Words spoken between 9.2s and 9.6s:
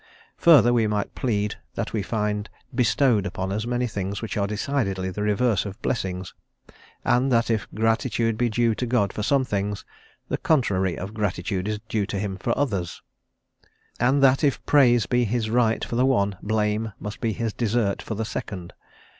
some